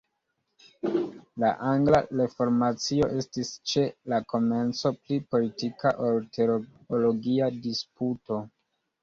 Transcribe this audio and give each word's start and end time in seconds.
La 1.41 1.51
angla 1.71 1.99
reformacio 2.21 3.09
estis 3.17 3.51
ĉe 3.73 3.83
la 4.15 4.21
komenco 4.33 4.93
pli 5.03 5.21
politika 5.35 5.93
ol 6.09 6.19
teologia 6.41 7.53
disputo. 7.69 8.43